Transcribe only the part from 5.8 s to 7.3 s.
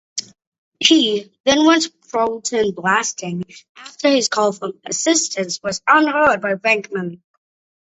unheard by Venkman.